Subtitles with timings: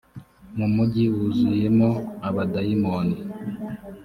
[0.57, 1.89] mu mugi wuzuyemo
[2.27, 3.17] abadayimoni